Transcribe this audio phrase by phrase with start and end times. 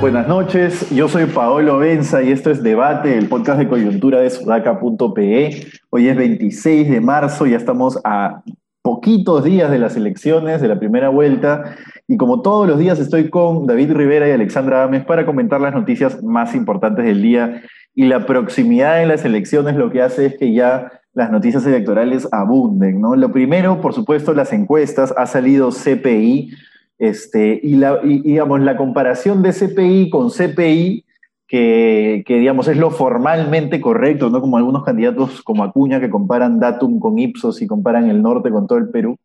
[0.00, 4.28] Buenas noches, yo soy Paolo Benza y esto es Debate, el podcast de coyuntura de
[4.30, 5.66] sudaca.pe.
[5.90, 8.42] Hoy es 26 de marzo, ya estamos a
[8.90, 11.76] poquitos días de las elecciones, de la primera vuelta,
[12.08, 15.72] y como todos los días estoy con David Rivera y Alexandra Ames para comentar las
[15.72, 17.62] noticias más importantes del día.
[17.94, 22.26] Y la proximidad en las elecciones lo que hace es que ya las noticias electorales
[22.32, 23.14] abunden, ¿no?
[23.14, 26.50] Lo primero, por supuesto, las encuestas, ha salido CPI,
[26.98, 31.04] este, y, la, digamos, la comparación de CPI con CPI,
[31.50, 37.00] que, digamos es lo formalmente correcto, no como algunos candidatos como Acuña que comparan Datum
[37.00, 39.18] con Ipsos y comparan el norte con todo el Perú.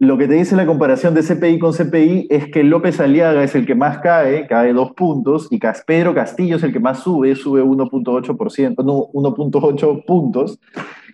[0.00, 3.54] Lo que te dice la comparación de CPI con CPI es que López Aliaga es
[3.54, 7.36] el que más cae, cae dos puntos, y Pedro Castillo es el que más sube,
[7.36, 10.58] sube 1.8%, no, 1.8 puntos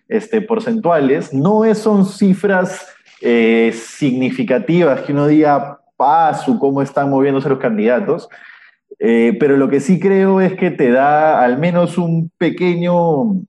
[0.08, 1.34] este, porcentuales.
[1.34, 2.86] No son cifras
[3.20, 8.30] eh, significativas que uno diga, paso, cómo están moviéndose los candidatos.
[9.02, 13.42] Eh, pero lo que sí creo es que te da al menos un pequeño,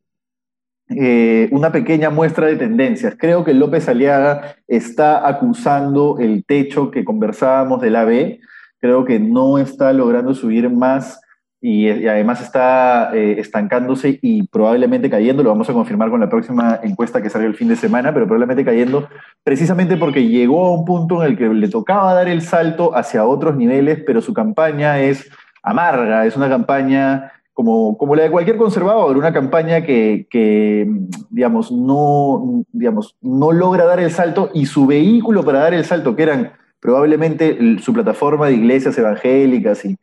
[0.87, 3.15] eh, una pequeña muestra de tendencias.
[3.19, 8.39] Creo que López Aliaga está acusando el techo que conversábamos del AB.
[8.79, 11.19] Creo que no está logrando subir más
[11.63, 16.79] y, además está eh, estancándose y probablemente cayendo, lo vamos a confirmar con la próxima
[16.81, 19.07] encuesta que sale el fin de semana, pero probablemente cayendo
[19.43, 23.25] precisamente porque llegó a un punto en el que le tocaba dar el salto hacia
[23.25, 25.29] otros niveles, pero su campaña es
[25.61, 30.89] amarga, es una campaña como, como la de cualquier conservador, una campaña que, que,
[31.29, 36.15] digamos, no, digamos, no logra dar el salto y su vehículo para dar el salto,
[36.15, 39.97] que eran probablemente su plataforma de iglesias evangélicas y,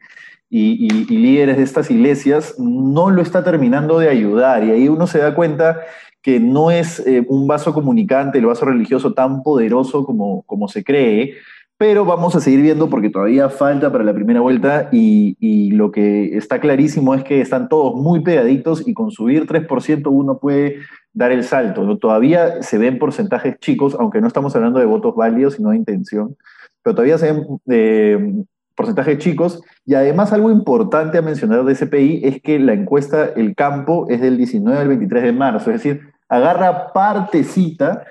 [0.50, 4.64] líderes de estas iglesias, no lo está terminando de ayudar.
[4.64, 5.80] Y ahí uno se da cuenta
[6.22, 10.82] que no es eh, un vaso comunicante, el vaso religioso tan poderoso como, como se
[10.82, 11.34] cree,
[11.76, 15.92] pero vamos a seguir viendo porque todavía falta para la primera vuelta y, y, lo
[15.92, 20.78] que está clarísimo es que están todos muy pegaditos y con subir 3% uno puede
[21.12, 21.98] dar el salto.
[21.98, 26.36] Todavía se ven porcentajes chicos, aunque no estamos hablando de votos válidos, sino de intención,
[26.82, 28.44] pero todavía se ven eh,
[28.74, 29.62] porcentajes chicos.
[29.84, 34.20] Y además algo importante a mencionar de CPI es que la encuesta El Campo es
[34.20, 38.04] del 19 al 23 de marzo, es decir, agarra partecita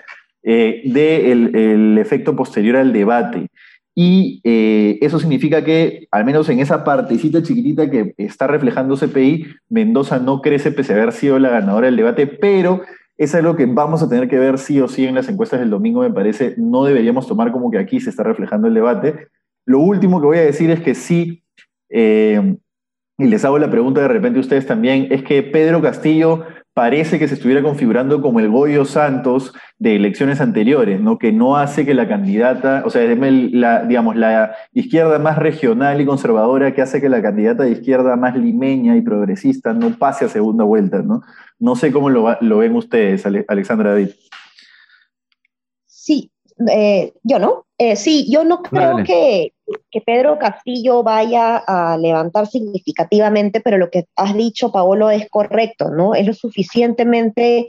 [0.44, 3.48] eh, del efecto posterior al debate.
[4.00, 9.48] Y eh, eso significa que, al menos en esa partecita chiquitita que está reflejando CPI,
[9.70, 12.82] Mendoza no crece pese a haber sido la ganadora del debate, pero
[13.18, 15.70] es algo que vamos a tener que ver sí o sí en las encuestas del
[15.70, 16.56] domingo, me parece.
[16.58, 19.28] No deberíamos tomar como que aquí se está reflejando el debate,
[19.68, 21.44] lo último que voy a decir es que sí,
[21.90, 22.56] eh,
[23.18, 26.46] y les hago la pregunta de repente a ustedes también, es que Pedro Castillo
[26.78, 31.18] parece que se estuviera configurando como el Goyo Santos de elecciones anteriores, ¿no?
[31.18, 36.06] que no hace que la candidata, o sea, la, digamos, la izquierda más regional y
[36.06, 40.30] conservadora que hace que la candidata de izquierda más limeña y progresista no pase a
[40.30, 41.02] segunda vuelta.
[41.02, 41.24] No,
[41.58, 44.10] no sé cómo lo, lo ven ustedes, Alexandra David.
[45.88, 46.32] Sí,
[46.72, 47.66] eh, yo no.
[47.80, 49.52] Eh, sí, yo no creo que,
[49.92, 55.90] que, Pedro Castillo vaya a levantar significativamente, pero lo que has dicho, Paolo, es correcto,
[55.90, 56.16] ¿no?
[56.16, 57.68] Es lo suficientemente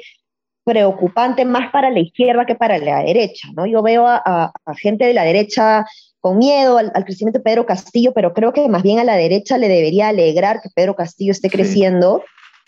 [0.65, 3.67] preocupante más para la izquierda que para la derecha, ¿no?
[3.67, 5.87] Yo veo a, gente de la derecha
[6.21, 9.57] con miedo al, crecimiento de Pedro Castillo, pero creo que más bien a la derecha
[9.57, 12.23] le debería alegrar que Pedro Castillo esté creciendo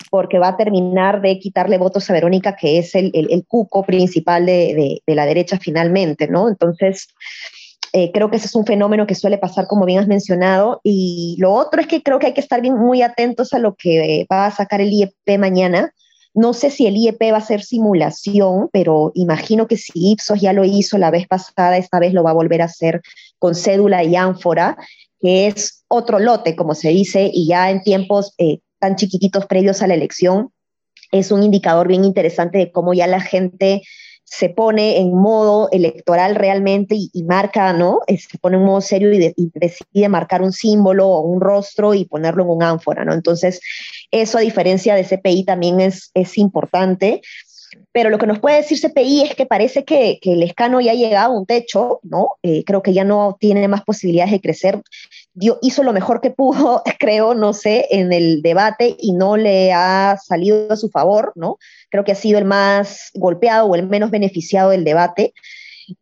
[0.09, 3.11] porque va a terminar de quitarle votos a Verónica, que es el,
[3.47, 6.49] cuco principal de, la derecha finalmente, ¿no?
[6.49, 7.07] Entonces,
[7.93, 10.79] eh, creo que ese es un fenómeno que suele pasar, como bien has mencionado.
[10.83, 13.75] Y lo otro es que creo que hay que estar bien, muy atentos a lo
[13.75, 15.93] que va a sacar el IEP mañana.
[16.33, 20.53] No sé si el IEP va a ser simulación, pero imagino que si Ipsos ya
[20.53, 23.01] lo hizo la vez pasada, esta vez lo va a volver a hacer
[23.37, 24.77] con cédula y ánfora,
[25.19, 29.81] que es otro lote, como se dice, y ya en tiempos eh, tan chiquititos previos
[29.81, 30.51] a la elección,
[31.11, 33.81] es un indicador bien interesante de cómo ya la gente
[34.31, 37.99] se pone en modo electoral realmente y, marca, ¿no?
[38.07, 42.43] Se pone en modo serio y, decide marcar un símbolo o un rostro y ponerlo
[42.43, 43.13] en un ánfora, ¿no?
[43.13, 43.59] Entonces,
[44.09, 47.21] eso a diferencia de CPI también es, es importante.
[47.91, 50.95] Pero lo que nos puede decir CPI es que parece que, el escano ya ha
[50.95, 52.35] llegado a un techo, ¿no?
[52.41, 54.81] Eh, creo que ya no tiene más posibilidades de crecer
[55.61, 60.17] hizo lo mejor que pudo, creo, no sé, en el debate y no le ha
[60.23, 61.57] salido a su favor, ¿no?
[61.91, 65.33] Creo que ha sido el más golpeado o el menos beneficiado del debate.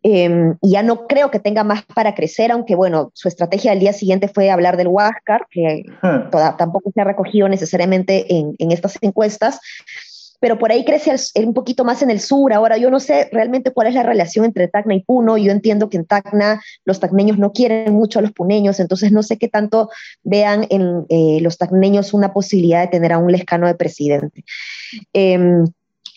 [0.03, 3.80] em, y ya no creo que tenga más para crecer, aunque bueno, su estrategia al
[3.80, 5.83] día siguiente fue hablar del Huáscar, que
[6.57, 9.59] tampoco se ha recogido necesariamente en, en estas encuestas,
[10.39, 12.53] pero por ahí crece un poquito más en el sur.
[12.53, 15.38] Ahora, yo no sé realmente cuál es la relación entre Tacna y Puno.
[15.38, 19.21] Yo entiendo que en Tacna los tacneños no quieren mucho a los puneños, entonces no
[19.21, 19.89] sé qué tanto
[20.24, 24.45] vean en eh, los tacneños una posibilidad de tener a un lescano de presidente.
[25.13, 25.65] Em,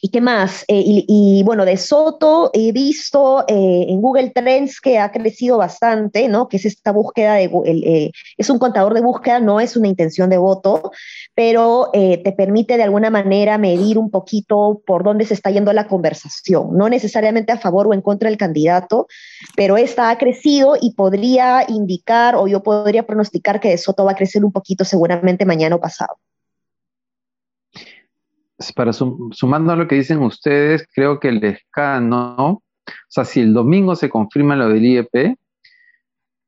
[0.04, 0.64] ¿Y qué más?
[0.66, 6.26] Eh, y, bueno, de Soto he visto eh, en Google Trends que ha crecido bastante,
[6.26, 6.48] ¿no?
[6.48, 10.28] Que es esta búsqueda de, eh, es un contador de búsqueda, no es una intención
[10.28, 10.90] de voto,
[11.36, 15.86] pero te permite de alguna manera medir un poquito por dónde se está yendo la
[15.86, 19.06] conversación, no necesariamente a favor o en contra del candidato,
[19.56, 24.12] pero esta ha crecido y podría indicar o yo podría pronosticar que de Soto va
[24.12, 26.18] a crecer un poquito seguramente mañana o pasado
[28.70, 32.62] para sumando a lo que dicen ustedes, creo que el escano, o
[33.08, 35.36] sea, si el domingo se confirma lo del IEP,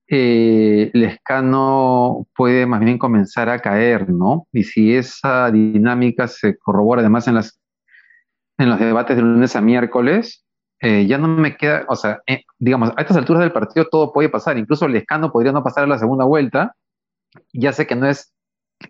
[0.07, 4.47] eh, el escano puede más bien comenzar a caer, ¿no?
[4.53, 7.59] Y si esa dinámica se corrobora además en, las,
[8.59, 10.45] en los debates de lunes a miércoles,
[10.81, 14.13] eh, ya no me queda, o sea, eh, digamos, a estas alturas del partido todo
[14.13, 16.77] puede pasar, incluso el escano podría no pasar a la segunda vuelta,
[17.53, 18.35] ya sé que no es,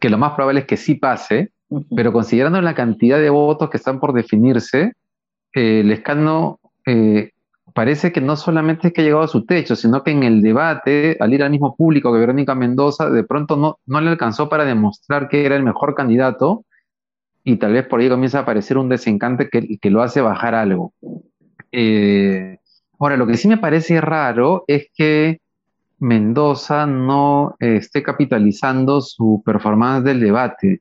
[0.00, 1.53] que lo más probable es que sí pase,
[1.94, 4.93] pero considerando la cantidad de votos que están por definirse,
[5.55, 7.31] eh, el escano eh,
[7.73, 10.43] parece que no solamente es que ha llegado a su techo, sino que en el
[10.43, 14.49] debate, al ir al mismo público que Verónica Mendoza, de pronto no, no le alcanzó
[14.49, 16.65] para demostrar que era el mejor candidato
[17.44, 20.55] y tal vez por ahí comienza a aparecer un desencante que, que lo hace bajar
[20.55, 20.93] algo.
[21.73, 22.59] Eh,
[22.99, 25.41] ahora, lo que sí me parece raro es que
[25.99, 30.81] Mendoza no esté capitalizando su performance del debate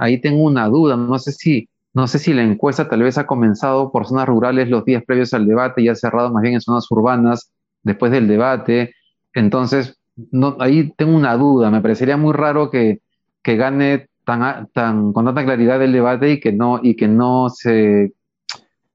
[0.00, 3.26] ahí tengo una duda, no sé si, no sé si la encuesta tal vez ha
[3.26, 6.60] comenzado por zonas rurales los días previos al debate y ha cerrado más bien en
[6.62, 7.52] zonas urbanas
[7.82, 8.94] después del debate.
[9.34, 9.98] Entonces,
[10.32, 13.00] no, ahí tengo una duda, me parecería muy raro que,
[13.44, 18.12] gane tan, tan, con tanta claridad el debate y que no, y que no se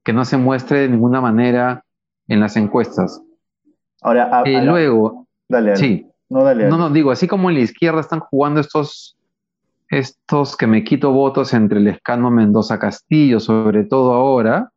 [0.02, 1.84] que no se muestre de ninguna manera
[2.28, 3.20] en las encuestas.
[4.02, 8.00] Ahora, y luego, dale, sí, no, dale, no, no, digo, así como en la izquierda
[8.00, 9.15] están jugando estos
[9.88, 14.70] estos que me quito votos entre el escano Mendoza Castillo, sobre todo ahora,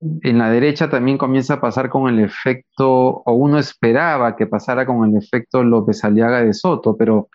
[0.00, 2.88] en la derecha también comienza a pasar con el efecto,
[3.24, 7.28] o uno esperaba que pasara con el efecto López Aliaga de Soto, pero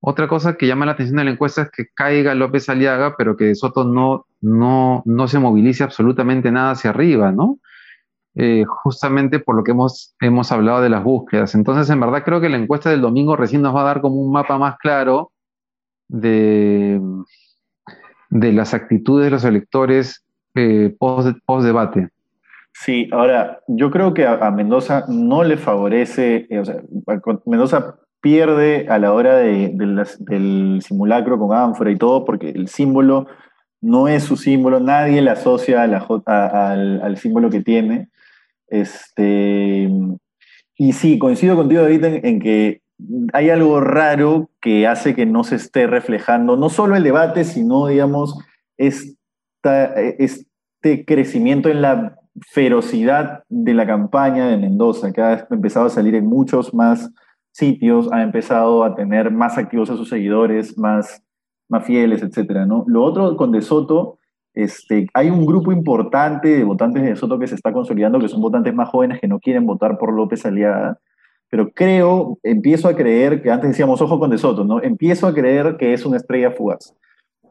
[0.00, 3.36] otra cosa que llama la atención de la encuesta es que caiga López Aliaga, pero
[3.36, 7.58] que de Soto no, no, no se movilice absolutamente nada hacia arriba, ¿no?
[8.34, 11.54] Eh, justamente por lo que hemos, hemos hablado de las búsquedas.
[11.54, 14.16] Entonces, en verdad creo que la encuesta del domingo recién nos va a dar como
[14.16, 15.29] un mapa más claro
[16.10, 17.00] de,
[18.30, 20.24] de las actitudes de los electores
[20.54, 22.08] eh, post, debate.
[22.72, 26.82] Sí, ahora, yo creo que a, Mendoza no le favorece, eh, o sea,
[27.46, 33.26] Mendoza pierde a la hora de, del simulacro con ánfora y todo, porque el símbolo
[33.80, 38.08] no es su símbolo, nadie le asocia al, al, símbolo que tiene.
[38.68, 39.90] Este,
[40.76, 42.82] y sí, coincido contigo, David, en que
[43.32, 47.86] hay algo raro que hace que no se esté reflejando no solo el debate, sino,
[47.86, 48.38] digamos,
[48.76, 52.18] esta, este crecimiento en la
[52.52, 57.10] ferocidad de la campaña de Mendoza, que ha empezado a salir en muchos más
[57.52, 61.22] sitios, ha empezado a tener más activos a sus seguidores, más,
[61.68, 62.66] más fieles, etc.
[62.66, 62.84] ¿no?
[62.86, 64.18] Lo otro con De Soto,
[64.54, 68.28] este, hay un grupo importante de votantes de De Soto que se está consolidando, que
[68.28, 70.98] son votantes más jóvenes que no quieren votar por López Aliada,
[71.50, 74.80] pero creo, empiezo a creer que antes decíamos ojo con De Soto, ¿no?
[74.80, 76.94] Empiezo a creer que es una estrella fugaz.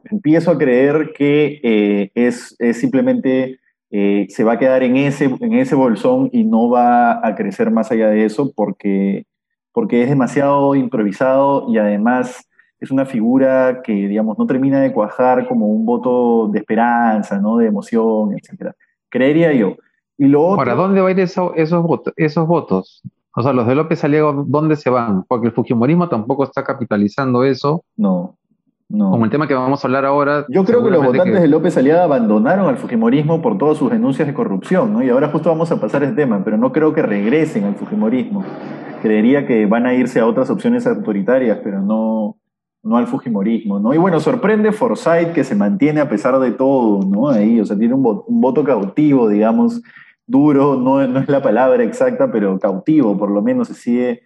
[0.04, 5.26] Empiezo a creer que eh, es, es, simplemente eh, se va a quedar en ese,
[5.40, 9.26] en ese bolsón y no va a crecer más allá de eso porque,
[9.72, 12.48] porque es demasiado improvisado y además
[12.80, 17.58] es una figura que, digamos, no termina de cuajar como un voto de esperanza, ¿no?
[17.58, 18.72] De emoción, etc.
[19.10, 19.76] Creería yo.
[20.16, 21.52] Y lo ¿Para dónde van a ir esos,
[22.16, 23.02] esos votos?
[23.36, 25.24] O sea, los de López Aliaga, ¿dónde se van?
[25.24, 27.84] Porque el Fujimorismo tampoco está capitalizando eso.
[27.96, 28.36] No,
[28.88, 29.12] no.
[29.12, 30.46] Como el tema que vamos a hablar ahora.
[30.48, 34.26] Yo creo que los votantes de López Aliaga abandonaron al Fujimorismo por todas sus denuncias
[34.26, 35.02] de corrupción, ¿no?
[35.02, 38.44] Y ahora justo vamos a pasar ese tema, pero no creo que regresen al Fujimorismo.
[39.00, 42.36] Creería que van a irse a otras opciones autoritarias, pero no,
[42.82, 43.94] no al Fujimorismo, ¿no?
[43.94, 47.28] Y bueno, sorprende Forsyth que se mantiene a pesar de todo, ¿no?
[47.28, 49.80] Ahí, o sea, tiene un, un voto cautivo, digamos,
[50.30, 54.22] duro, no, no, es la palabra exacta, pero cautivo, por lo menos sigue,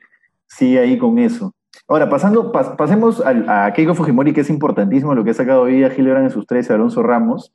[0.47, 1.55] sigue ahí con eso.
[1.89, 5.91] Ahora, pasando, pasemos a, Keiko Fujimori, que es importantísimo lo que ha sacado hoy a
[5.91, 7.53] Gilberto en sus tres, Alonso Ramos,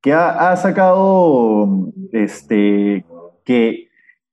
[0.00, 1.68] que ha, ha, sacado
[2.12, 3.04] este,
[3.44, 3.88] que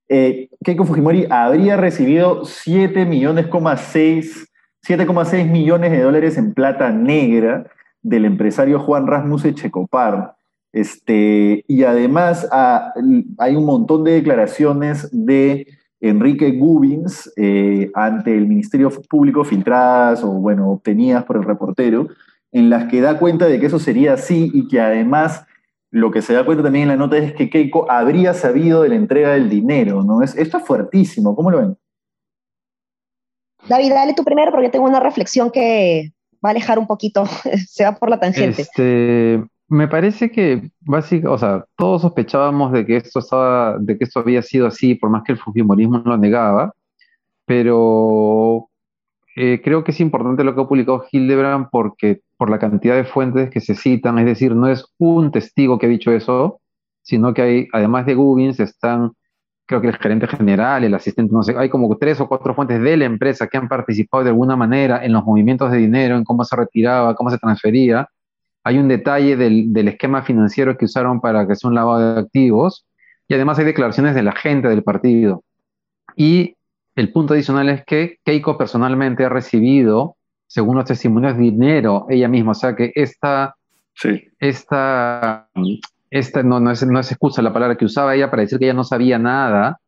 [0.08, 7.70] eh, Keiko Fujimori habría recibido 7 millones, 7,6 millones de dólares en plata negra
[8.02, 10.34] del empresario Juan Rasmus Echecopar.
[10.72, 12.94] Este, y además ah,
[13.38, 15.66] hay un montón de declaraciones de
[16.00, 22.08] Enrique Gubins eh, ante el Ministerio Público filtradas o, bueno, obtenidas por el reportero,
[22.50, 25.46] en las que da cuenta de que eso sería así y que además
[25.90, 28.88] lo que se da cuenta también en la nota es que Keiko habría sabido de
[28.88, 30.22] la entrega del dinero, ¿no?
[30.22, 31.76] Es, esto es fuertísimo, ¿cómo lo ven?
[33.68, 36.12] David, dale tú primero porque tengo una reflexión que
[36.44, 37.26] va a alejar un poquito,
[37.68, 38.62] se va por la tangente.
[38.62, 44.20] Este, me parece que o sea, todos sospechábamos de que esto estaba, de que esto
[44.20, 46.74] había sido así, por más que el fujimorismo lo negaba,
[47.46, 48.68] pero
[49.34, 53.04] eh, creo que es importante lo que ha publicado Hildebrand porque por la cantidad de
[53.04, 56.60] fuentes que se citan, es decir, no es un testigo que ha dicho eso,
[57.02, 59.12] sino que hay, además de Gubins, están,
[59.66, 62.80] creo que el gerente general, el asistente, no sé, hay como tres o cuatro fuentes
[62.82, 66.24] de la empresa que han participado de alguna manera en los movimientos de dinero, en
[66.24, 68.06] cómo se retiraba, cómo se transfería.
[68.64, 72.20] Hay un detalle del, del esquema financiero que usaron para que sea un lavado de
[72.20, 72.86] activos,
[73.28, 75.42] y además hay declaraciones de la gente del partido.
[76.16, 76.56] Y
[76.94, 80.16] el punto adicional es que Keiko personalmente ha recibido,
[80.46, 82.52] según los testimonios, dinero ella misma.
[82.52, 83.54] O sea que esta,
[83.94, 84.28] sí.
[84.38, 85.48] esta,
[86.10, 88.66] esta no, no, es, no es excusa la palabra que usaba ella para decir que
[88.66, 89.80] ella no sabía nada,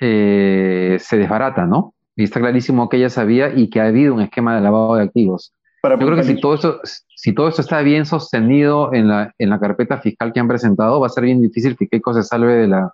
[0.00, 1.94] eh, se desbarata, ¿no?
[2.16, 5.04] Y está clarísimo que ella sabía y que ha habido un esquema de lavado de
[5.04, 5.52] activos.
[5.82, 9.48] Yo creo que si todo, esto, si todo esto está bien sostenido en la, en
[9.48, 12.54] la carpeta fiscal que han presentado, va a ser bien difícil que Keiko se salve
[12.54, 12.92] de la,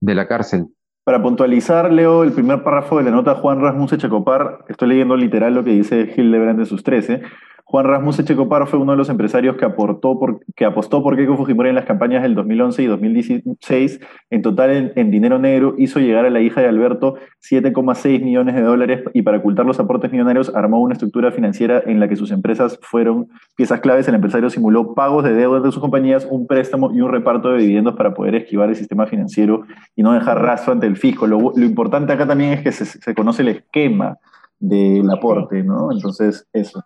[0.00, 0.66] de la cárcel.
[1.04, 4.64] Para puntualizar, leo el primer párrafo de la nota Juan Rasmus Echecopar.
[4.68, 7.22] Estoy leyendo literal lo que dice Hildebrand en sus 13.
[7.70, 11.36] Juan Rasmus Echecopar fue uno de los empresarios que, aportó por, que apostó por Keiko
[11.36, 14.00] Fujimori en las campañas del 2011 y 2016.
[14.30, 18.62] En total, en, dinero negro, hizo llegar a la hija de Alberto 7,6 millones de
[18.62, 22.30] dólares y para ocultar los aportes millonarios armó una estructura financiera en la que sus
[22.30, 24.08] empresas fueron piezas claves.
[24.08, 27.58] El empresario simuló pagos de deudas de sus compañías, un préstamo y un reparto de
[27.58, 31.26] dividendos para poder esquivar el sistema financiero y no dejar rastro ante el fisco.
[31.26, 34.16] Lo, importante acá también es que se, se conoce el esquema
[34.58, 35.92] del aporte, ¿no?
[35.92, 36.82] Entonces, eso.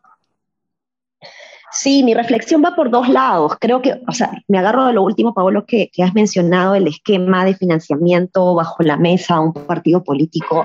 [1.83, 3.55] Sí, mi reflexión va por dos lados.
[3.59, 6.87] Creo que, o sea, me agarro de lo último, Paolo, que, que, has mencionado, el
[6.87, 10.65] esquema de financiamiento bajo la mesa a un partido político,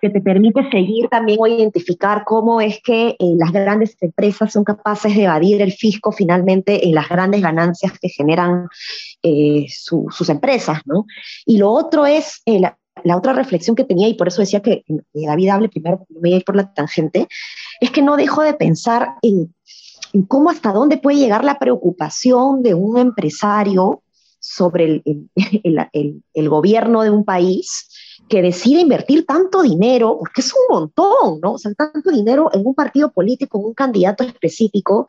[0.00, 4.64] que te permite seguir también o identificar cómo es que eh, las grandes empresas son
[4.64, 8.68] capaces de evadir el fisco finalmente en las grandes ganancias que generan
[9.22, 11.04] eh, sus empresas, ¿no?
[11.44, 12.78] Y lo otro es eh, la,
[13.14, 16.32] otra reflexión que tenía, y por eso decía que, que David hable primero, me voy
[16.32, 17.28] a ir por la tangente,
[17.78, 19.52] es que no dejo de pensar en
[20.22, 24.02] cómo hasta dónde puede llegar la preocupación de un empresario
[24.38, 25.02] sobre
[26.34, 27.88] el, gobierno de un país
[28.28, 31.52] que decide invertir tanto dinero, porque es un montón, ¿no?
[31.52, 35.06] O sea, tanto dinero en un partido político, en un candidato específico,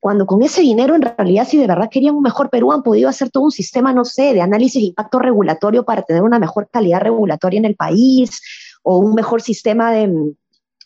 [0.00, 3.08] cuando con ese dinero en realidad si de verdad querían un mejor Perú han podido
[3.08, 6.68] hacer todo un sistema, no sé, de análisis de impacto regulatorio para tener una mejor
[6.70, 8.40] calidad regulatoria en el país
[8.82, 10.12] o un mejor sistema de,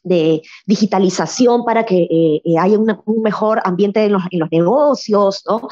[0.03, 5.69] de digitalización para que eh, eh, haya un mejor ambiente en los, negocios, ¿no?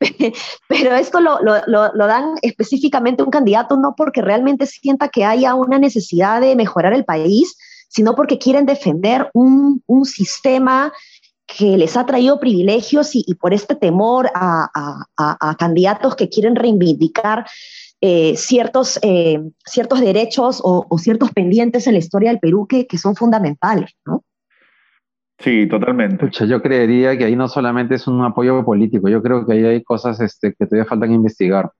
[0.68, 1.36] Pero esto lo,
[2.06, 7.04] dan específicamente un candidato no porque realmente sienta que haya una necesidad de mejorar el
[7.04, 7.56] país,
[7.88, 10.92] sino porque quieren defender un, sistema
[11.46, 17.44] que les ha traído privilegios y, por este temor a candidatos que quieren reivindicar
[18.04, 22.98] eh, ciertos, eh, ciertos derechos o, ciertos pendientes en la historia del Perú que, que
[22.98, 24.24] son fundamentales, ¿no?
[25.38, 26.28] Sí, totalmente.
[26.48, 29.82] yo creería que ahí no solamente es un apoyo político, yo creo que ahí hay
[29.84, 31.70] cosas este, que todavía faltan investigar.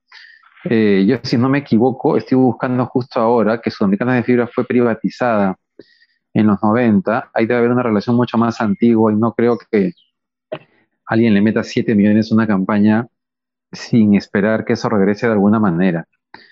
[0.65, 4.65] Eh, yo, si no me equivoco, estoy buscando justo ahora que Sudamericana de Fibra fue
[4.65, 5.57] privatizada
[6.35, 7.31] en los 90.
[7.35, 9.93] Ahí debe haber una relación mucho más antigua y no creo que
[11.07, 13.09] alguien le meta 7 millones a una campaña
[13.73, 16.07] sin esperar que eso regrese de alguna manera.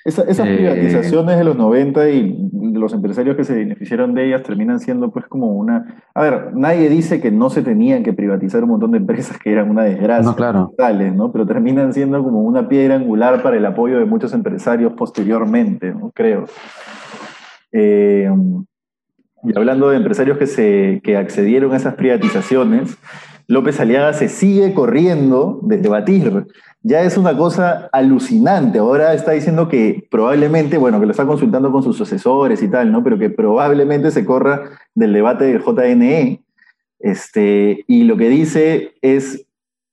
[0.05, 4.81] Esas eh, privatizaciones de los 90 y los empresarios que se beneficiaron de ellas terminan
[4.81, 6.03] siendo pues como una...
[6.15, 9.53] A ver, nadie dice que no se tenían que privatizar un montón de empresas que
[9.53, 10.75] eran una desgracia, no, claro.
[10.77, 11.33] tales, ¿no?
[11.33, 16.11] Pero terminan siendo como una piedra angular para el apoyo de muchos empresarios posteriormente, ¿no?
[16.15, 16.45] Creo.
[17.73, 18.31] Eh,
[19.43, 22.99] y hablando de empresarios que, se, que accedieron a esas privatizaciones,
[23.51, 26.47] López Aliaga se sigue corriendo de debatir.
[26.85, 28.79] Ya es una cosa alucinante.
[28.79, 32.93] Ahora está diciendo que probablemente, bueno, que lo está consultando con sus asesores y tal,
[32.93, 33.03] ¿no?
[33.03, 36.45] Pero que probablemente se corra del debate del JNE.
[37.01, 39.45] Este, y lo que dice es,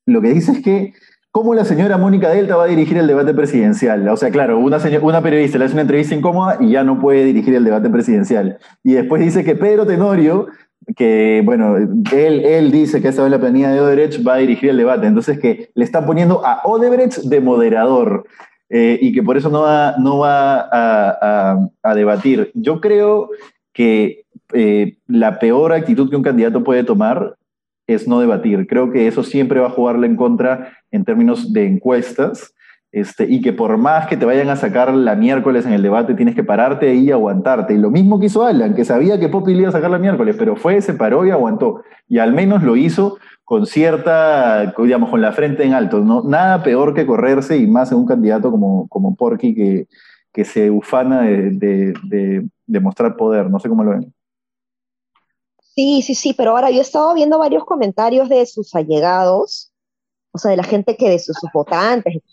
[0.06, 0.94] lo que dice es que
[1.38, 4.10] ¿Cómo la señora Mónica Delta va a dirigir el debate presidencial?
[4.10, 7.26] O sea, claro, una, una periodista le hace una entrevista incómoda y ya no puede
[7.26, 8.58] dirigir el debate presidencial.
[8.84, 10.48] Y después dice que Pedro Tenorio,
[10.96, 14.38] que, bueno, él, él dice que ha estado en la planilla de Odebrecht, va a
[14.38, 15.08] dirigir el debate.
[15.08, 18.26] Entonces, que le están poniendo a Odebrecht de moderador.
[18.70, 22.52] Eh, y que por eso no va, no va a, debatir.
[22.54, 23.30] Yo creo
[23.74, 27.38] que eh, la peor actitud que un candidato puede tomar
[27.88, 28.68] es no debatir.
[28.68, 32.54] Creo que eso siempre va a jugarle en contra en términos de encuestas.
[33.00, 36.16] Este, y que por más que te vayan a sacar la miércoles en el debate,
[36.16, 37.76] tienes que pararte ahí y aguantarte.
[37.76, 40.00] Y lo mismo que hizo Alan, que sabía que Poppy le iba a sacar la
[40.00, 41.84] miércoles, pero fue, se paró y aguantó.
[42.08, 46.00] Y al menos lo hizo con cierta, digamos, con la frente en alto.
[46.00, 46.24] ¿no?
[46.24, 49.88] Nada peor que correrse y más en un candidato como, como Porky que,
[50.34, 53.52] que se ufana de, de, mostrar poder.
[53.52, 54.12] No sé cómo lo ven.
[55.76, 59.72] Sí, sí, sí, pero ahora yo he estado viendo varios comentarios de sus allegados,
[60.32, 62.24] o sea, de la gente que de sus, votantes,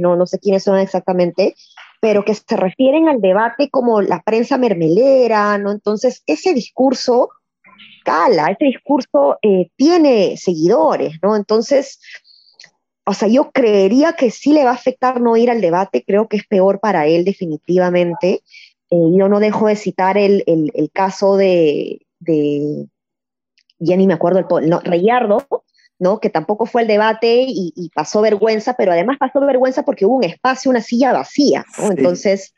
[0.00, 0.16] ¿no?
[0.16, 1.54] no sé quiénes son exactamente,
[2.00, 5.70] pero que se refieren al debate como la prensa mermelera, ¿no?
[5.70, 7.30] Entonces, ese discurso
[8.04, 11.36] cala, ese discurso eh, tiene seguidores, ¿no?
[11.36, 12.00] Entonces,
[13.04, 16.28] o sea, yo creería que sí le va a afectar no ir al debate, creo
[16.28, 18.42] que es peor para él definitivamente.
[18.90, 20.44] Eh, yo no dejo de citar el,
[20.92, 22.00] caso de,
[23.78, 25.46] ya ni me acuerdo, el, no, Reyardo,
[26.02, 26.18] ¿no?
[26.18, 30.24] que tampoco fue el debate y, pasó vergüenza, pero además pasó vergüenza porque hubo un
[30.24, 31.64] espacio, una silla vacía.
[31.78, 31.92] ¿no?
[31.92, 32.54] Entonces,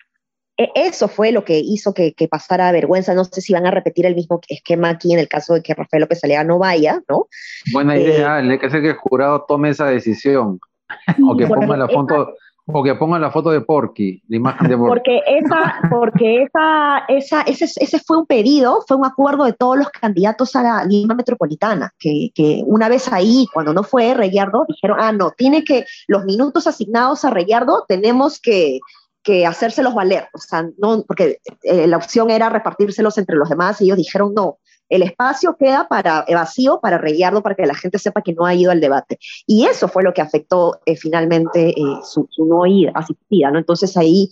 [0.56, 3.14] e, eso fue lo que hizo que, pasara vergüenza.
[3.14, 5.74] No sé si van a repetir el mismo esquema aquí en el caso de que
[5.74, 7.26] Rafael López Alea no vaya, ¿no?
[7.70, 10.58] Buena idea, eh, hay que hacer que el jurado tome esa decisión.
[11.28, 12.34] o que ponga la foto.
[12.66, 14.94] O que ponga la foto de Porky, la imagen de Porky.
[14.94, 19.76] Porque, esa, porque esa, esa, ese, ese fue un pedido, fue un acuerdo de todos
[19.76, 24.64] los candidatos a la Lima Metropolitana, que, que una vez ahí, cuando no fue Reyardo,
[24.66, 28.80] dijeron, ah, no, tiene que, los minutos asignados a Reyardo tenemos que,
[29.22, 33.80] que hacérselos valer, o sea, no, porque eh, la opción era repartírselos entre los demás
[33.80, 37.74] y ellos dijeron no, el espacio queda para eh, vacío para rellarlo para que la
[37.74, 39.18] gente sepa que no ha ido al debate.
[39.46, 43.58] Y eso fue lo que afectó eh, finalmente su, no ida, asistida, ¿no?
[43.58, 44.30] Entonces ahí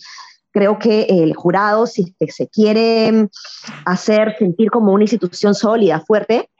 [0.52, 3.28] creo que el jurado, si se quiere
[3.86, 6.50] hacer sentir como una institución sólida, fuerte,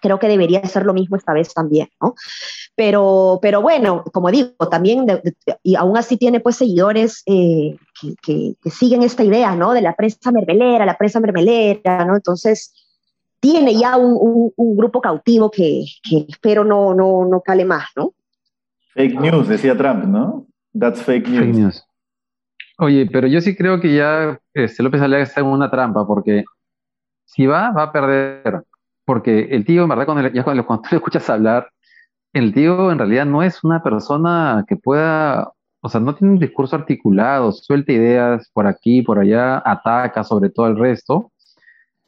[0.00, 2.14] creo que debería ser lo mismo esta vez también, ¿no?
[2.74, 5.06] Pero, pero bueno, como digo, también,
[5.62, 7.76] y aún así tiene pues seguidores eh,
[8.22, 9.72] que, siguen esta idea, ¿no?
[9.72, 12.16] De la prensa mermelera, la prensa mermelera, ¿no?
[12.16, 12.72] Entonces,
[13.52, 15.84] tiene ya un, grupo cautivo que,
[16.28, 18.12] espero no, no, no cale más, ¿no?
[18.94, 20.46] Fake news, decía Trump, ¿no?
[20.78, 21.84] That's fake news.
[22.78, 26.44] Oye, pero yo sí creo que ya este, López Alea está en una trampa, porque
[27.24, 28.64] si va, va a perder
[29.04, 31.70] porque el tío, en verdad, cuando, ya cuando, cuando tú escuchas hablar,
[32.32, 36.40] el tío en realidad no es una persona que pueda, o sea, no tiene un
[36.40, 41.30] discurso articulado, suelta ideas por aquí, por allá, ataca sobre todo el resto,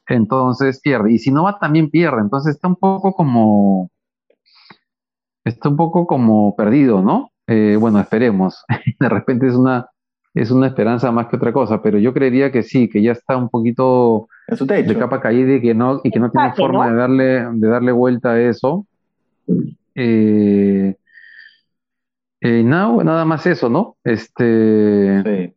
[0.08, 1.12] entonces pierde.
[1.12, 2.20] Y si no va, también pierde.
[2.20, 3.90] Entonces está un poco como,
[5.44, 7.30] está un poco como perdido, ¿no?
[7.46, 8.64] Eh, bueno, esperemos.
[8.98, 9.86] De repente es una,
[10.34, 13.36] es una esperanza más que otra cosa, pero yo creería que sí, que ya está
[13.36, 17.46] un poquito de capa caída y que no, y que no tiene forma de darle,
[17.52, 18.86] de darle vuelta a eso.
[19.94, 20.94] Eh,
[22.40, 23.96] eh, nada más eso, ¿no?
[24.04, 25.54] Este.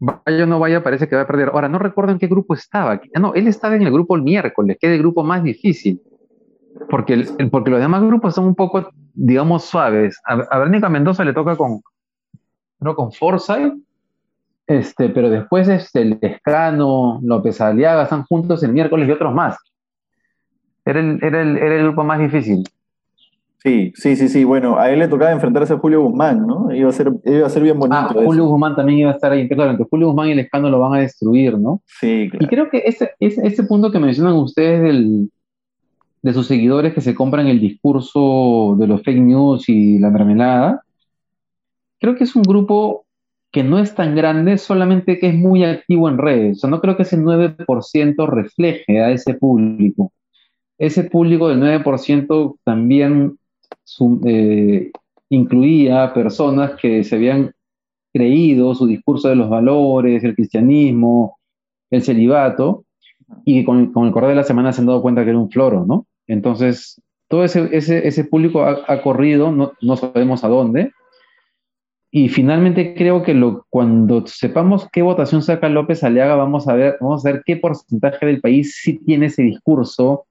[0.00, 1.50] Vaya o no vaya, parece que va a perder.
[1.50, 3.00] Ahora, no recuerdo en qué grupo estaba.
[3.14, 6.00] Ah, no, él estaba en el grupo el miércoles, que es el grupo más difícil.
[6.88, 10.18] Porque, el, porque los demás grupos son un poco, digamos, suaves.
[10.24, 11.82] A, a Verónica Mendoza le toca con,
[12.80, 13.74] no, con Forsyth
[14.70, 19.58] este, pero después este, el Escano, López Aliaga están juntos el miércoles y otros más.
[20.84, 22.62] Era el, era, el, era el grupo más difícil.
[23.62, 24.44] Sí, sí, sí, sí.
[24.44, 26.74] Bueno, a él le tocaba enfrentarse a Julio Guzmán, ¿no?
[26.74, 27.98] Iba a ser, iba a ser bien bonito.
[27.98, 29.48] Ah, Julio Guzmán también iba a estar ahí.
[29.48, 31.82] Claro, que Julio Guzmán y el Escano lo van a destruir, ¿no?
[31.86, 32.44] Sí, claro.
[32.44, 35.30] Y creo que ese, ese, ese punto que mencionan ustedes del,
[36.22, 40.82] de sus seguidores que se compran el discurso de los fake news y la mermelada,
[41.98, 43.04] creo que es un grupo
[43.52, 46.58] que no es tan grande, solamente que es muy activo en redes.
[46.58, 50.12] O sea, no creo que ese 9% refleje a ese público.
[50.78, 53.38] Ese público del 9% también
[54.24, 54.90] eh,
[55.28, 57.52] incluía personas que se habían
[58.12, 61.38] creído su discurso de los valores, el cristianismo,
[61.90, 62.84] el celibato,
[63.44, 65.84] y con, el correr de la semana se han dado cuenta que era un floro,
[65.86, 66.06] ¿no?
[66.26, 70.92] Entonces, todo ese, público ha, corrido, no, sabemos a dónde,
[72.12, 77.24] y finalmente creo que cuando sepamos qué votación saca López Aliaga, vamos a ver, vamos
[77.24, 80.24] a ver qué porcentaje del país sí tiene ese discurso,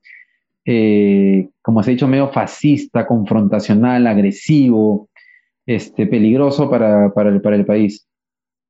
[0.72, 5.10] eh, como se ha dicho, medio fascista, confrontacional, agresivo,
[5.66, 8.08] este, peligroso para, para, el, para el país.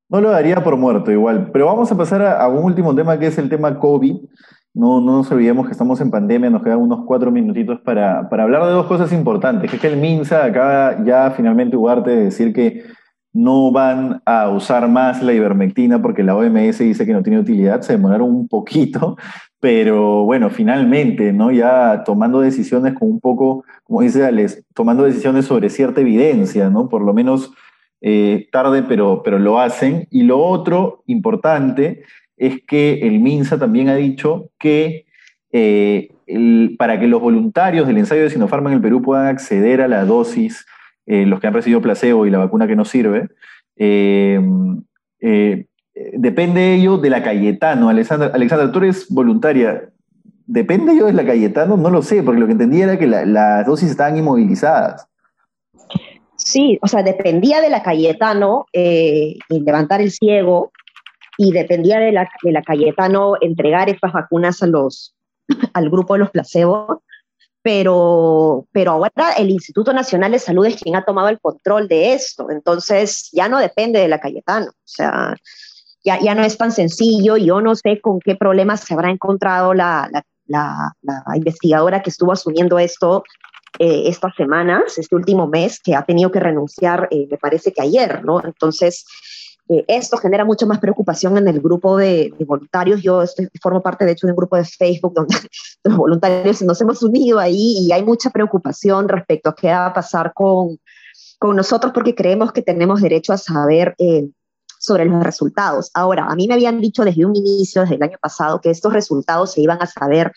[0.07, 3.27] No lo daría por muerto igual, pero vamos a pasar a, un último tema que
[3.27, 4.15] es el tema COVID.
[4.73, 8.43] No, no nos olvidemos que estamos en pandemia, nos quedan unos cuatro minutitos para, para
[8.43, 12.23] hablar de dos cosas importantes, que es que el MINSA acaba ya finalmente Ugarte de
[12.23, 12.81] decir que
[13.33, 17.81] no van a usar más la ivermectina porque la OMS dice que no tiene utilidad,
[17.81, 19.17] se demoraron un poquito,
[19.59, 21.51] pero bueno, finalmente, ¿no?
[21.51, 26.87] Ya tomando decisiones con un poco, como dice Alex, tomando decisiones sobre cierta evidencia, ¿no?
[26.87, 27.51] Por lo menos
[28.01, 30.07] eh, tarde, pero, pero lo hacen.
[30.09, 32.03] Y lo otro importante
[32.37, 35.05] es que el MINSA también ha dicho que
[35.51, 36.09] eh,
[36.77, 40.05] para que los voluntarios del ensayo de Sinopharma en el Perú puedan acceder a la
[40.05, 40.65] dosis
[41.05, 43.29] eh, los que han recibido placebo y la vacuna que no sirve,
[43.75, 44.39] eh,
[46.13, 47.89] depende ello de la Cayetano.
[47.89, 49.89] Alexandra, Alexandra, tú eres voluntaria.
[50.45, 51.77] ¿Depende ello de la Cayetano?
[51.77, 55.07] No lo sé, porque lo que entendía era que las dosis estaban inmovilizadas.
[56.35, 58.65] Sí, o sea, dependía de la Cayetano
[59.49, 60.71] levantar el ciego
[61.37, 65.15] y dependía de la, de la Cayetano entregar estas vacunas a los,
[65.73, 66.99] al grupo de los placebos
[67.61, 72.13] pero, pero ahora el Instituto Nacional de Salud es quien ha tomado el control de
[72.13, 75.35] esto, entonces ya no depende de la Cayetano, o sea,
[76.09, 79.75] ya, ya no es tan sencillo, yo no sé con qué problemas se habrá encontrado
[79.75, 80.09] la,
[80.47, 83.23] la, la, investigadora que estuvo asumiendo esto
[83.77, 87.83] eh, estas semanas, este último mes, que ha tenido que renunciar, eh, me parece que
[87.83, 88.43] ayer, ¿no?
[88.43, 89.05] Entonces,
[89.69, 93.03] eh, esto genera mucho más preocupación en el grupo de, voluntarios.
[93.03, 95.35] Yo estoy, formo parte, de hecho, de un grupo de Facebook donde
[95.83, 99.93] los voluntarios nos hemos unido ahí y hay mucha preocupación respecto a qué va a
[99.93, 100.79] pasar con,
[101.37, 104.27] con nosotros porque creemos que tenemos derecho a saber eh,
[104.89, 105.91] sobre los resultados.
[105.93, 108.91] Ahora, a mí me habían dicho desde un inicio, desde el año pasado, que estos
[108.91, 110.33] resultados se iban a saber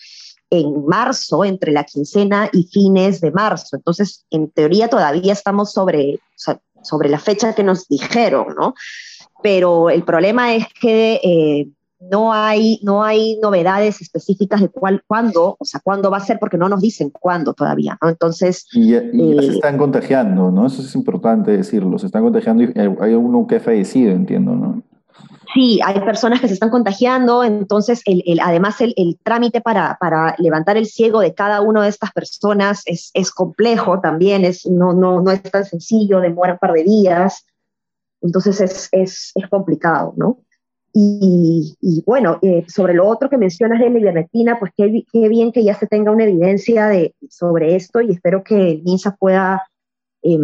[0.51, 3.77] en marzo, entre la quincena y fines de marzo.
[3.77, 6.21] Entonces, en teoría todavía estamos sobre,
[6.83, 8.75] sobre la fecha que nos dijeron, ¿no?
[9.43, 11.69] pero el problema es que eh,
[12.11, 16.39] no, hay, no hay novedades específicas de cuál, cuándo, o sea, cuándo va a ser,
[16.39, 18.09] porque no nos dicen cuándo todavía, ¿no?
[18.09, 18.67] Entonces...
[18.73, 20.67] Y, ya, se eh, están contagiando, ¿no?
[20.67, 24.83] Eso es importante decirlo, se están contagiando y hay uno que ha fallecido, entiendo, ¿no?
[25.55, 29.99] Sí, hay personas que se están contagiando, entonces el, el, además el, el trámite para,
[30.01, 34.65] para, levantar el ciego de cada una de estas personas es, es complejo también, es,
[34.67, 37.45] no, no, no es tan sencillo, demora un par de días.
[38.23, 40.39] Entonces es, es, es complicado, ¿no?
[40.95, 45.75] Y, bueno, eh, sobre lo otro que mencionas de la pues qué, bien que ya
[45.75, 49.63] se tenga una evidencia de, sobre esto y espero que MINSA pueda
[50.23, 50.39] eh,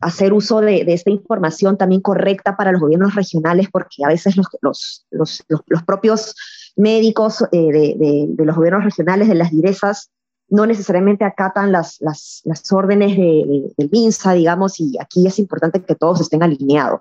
[0.00, 4.48] hacer uso de, esta información también correcta para los gobiernos regionales, porque a veces los,
[4.60, 6.34] los, los, los propios
[6.74, 10.10] médicos eh, de, de, los gobiernos regionales, de las direzas,
[10.48, 15.82] no necesariamente acatan las, las, las órdenes de, del MINSA, digamos, y aquí es importante
[15.82, 17.00] que todos estén alineados.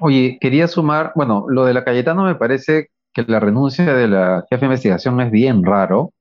[0.00, 4.44] Oye, quería sumar, bueno, lo de la Cayetano me parece que la renuncia de la
[4.50, 6.12] jefe de investigación es bien raro.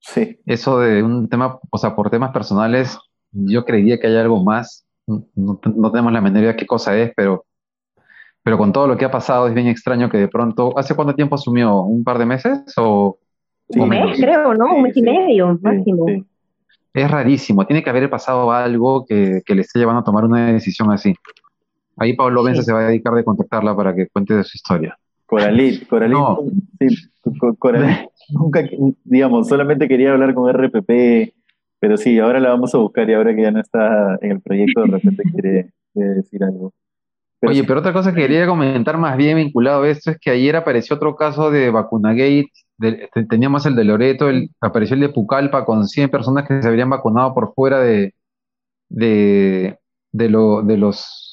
[0.00, 0.38] Sí.
[0.46, 2.98] Eso de un tema, o sea, por temas personales,
[3.30, 4.86] yo creería que hay algo más.
[5.06, 7.44] No, no tenemos la menor idea qué cosa es, pero,
[8.42, 11.14] pero con todo lo que ha pasado es bien extraño que de pronto, ¿hace cuánto
[11.14, 11.82] tiempo asumió?
[11.82, 12.60] ¿Un par de meses?
[12.76, 13.18] ¿O
[13.68, 14.74] un mes, creo, ¿no?
[14.74, 16.06] Un mes y medio máximo.
[16.92, 20.52] Es rarísimo, tiene que haber pasado algo que, que, le esté llevando a tomar una
[20.52, 21.14] decisión así.
[22.00, 24.96] Ahí Pablo Benza se va a dedicar de contactarla para que cuente de su historia.
[25.26, 26.16] Coralit, Coralit,
[26.80, 27.10] sí,
[27.58, 28.64] Coralit, nunca,
[29.04, 31.34] digamos, solamente quería hablar con RPP,
[31.78, 34.40] pero sí, ahora la vamos a buscar y ahora que ya no está en el
[34.40, 36.72] proyecto, de repente quiere, quiere decir algo.
[37.42, 40.56] Oye, pero otra cosa que quería comentar más bien vinculado a esto es que ayer
[40.56, 45.66] apareció otro caso de vacunagate, este, teníamos el de Loreto, el, apareció el de Pucallpa
[45.66, 48.14] con 100 personas que se habrían vacunado por fuera de,
[48.88, 49.78] de,
[50.12, 51.29] de, lo, de, los,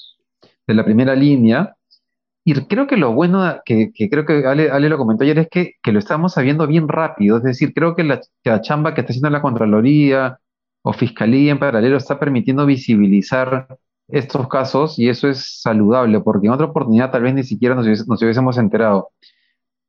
[0.67, 1.75] de la primera línea.
[2.43, 5.49] Y creo que lo bueno, que, que creo que Ale, Ale, lo comentó ayer, es
[5.49, 7.37] que, que, lo estamos sabiendo bien rápido.
[7.37, 10.39] Es decir, creo que la, que la chamba que está haciendo la Contraloría
[10.81, 13.67] o Fiscalía en paralelo está permitiendo visibilizar
[14.07, 18.07] estos casos y eso es saludable, porque en otra oportunidad tal vez ni siquiera nos,
[18.07, 19.09] nos hubiésemos enterado.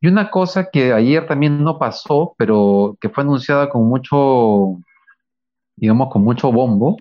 [0.00, 4.78] Y una cosa que ayer también no pasó, pero que fue anunciada con mucho,
[5.76, 6.96] digamos, con mucho bombo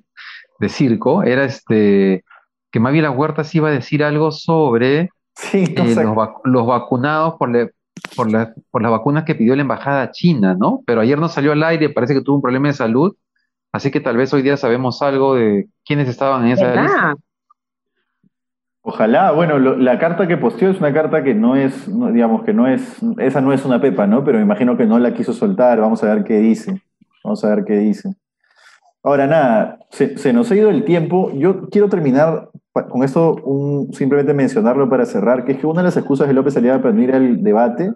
[0.59, 2.23] de circo, era este
[2.71, 6.65] que Mavi La Huerta sí iba a decir algo sobre sí, eh, los, vac los,
[6.65, 7.71] vacunados por, le,
[8.15, 10.81] por, la, por, las vacunas que pidió la embajada china, ¿no?
[10.85, 13.15] Pero ayer no salió al aire, parece que tuvo un problema de salud
[13.71, 17.15] Así que tal vez hoy día sabemos algo de quiénes estaban en esa lista.
[18.81, 22.43] Ojalá, bueno, lo, la carta que posteó es una carta que no es, no, digamos
[22.43, 24.23] que no es, esa no es una pepa, ¿no?
[24.23, 26.81] Pero me imagino que no la quiso soltar, vamos a ver qué dice,
[27.23, 28.15] vamos a ver qué dice.
[29.03, 31.31] Ahora nada, se, nos ha ido el tiempo.
[31.35, 32.49] Yo quiero terminar
[32.85, 33.35] con esto,
[33.91, 36.93] simplemente mencionarlo para cerrar, que es que una de las excusas de López Aliaga para
[36.93, 37.91] venir al debate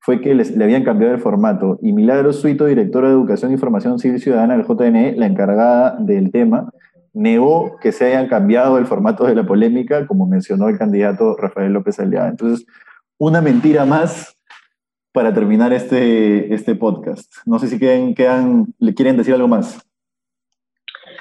[0.00, 1.78] fue que le habían cambiado el formato.
[1.80, 6.30] Y Milagros Suito, directora de Educación e Información Civil Ciudadana del JNE, la encargada del
[6.30, 6.70] tema,
[7.14, 11.72] negó que se hayan cambiado el formato de la polémica, como mencionó el candidato Rafael
[11.72, 12.28] López Aliaga.
[12.28, 12.66] Entonces,
[13.18, 14.36] una mentira más
[15.12, 17.32] para terminar este, este podcast.
[17.46, 19.78] No sé si quedan, quedan, le quieren decir algo más.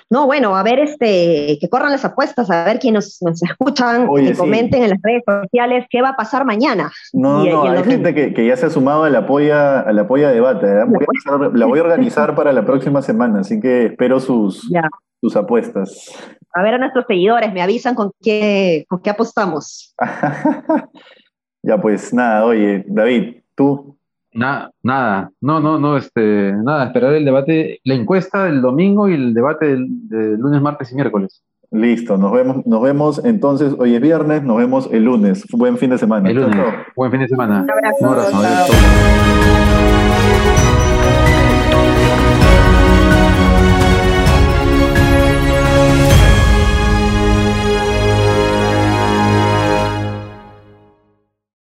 [0.10, 4.36] No, bueno, a ver, este, que corran las apuestas, a ver quiénes nos, escuchan, que
[4.36, 6.92] comenten en las redes sociales qué va a pasar mañana.
[7.14, 10.68] No, no, hay gente que, ya se ha sumado al apoyo, al apoyo debate.
[10.68, 10.86] ¿eh?
[11.54, 14.70] la voy a organizar para la próxima semana, así que espero sus,
[15.22, 16.12] sus apuestas.
[16.54, 19.96] A ver a nuestros seguidores, me avisan con qué, con qué apostamos.
[21.64, 23.98] ya pues nada, oye, David, tú.
[24.34, 29.14] Nada, nada, no, no, no, este, nada, esperar el debate, la encuesta del domingo y
[29.14, 29.88] el debate del,
[30.38, 31.44] lunes, martes y miércoles.
[31.72, 35.46] Listo, nos vemos, nos vemos entonces, hoy es viernes, nos vemos el lunes.
[35.52, 36.30] Buen fin de semana.
[36.30, 36.66] El lunes.
[36.96, 37.62] Buen fin de semana.
[37.64, 37.98] Un abrazo.
[38.00, 38.74] Un abrazo.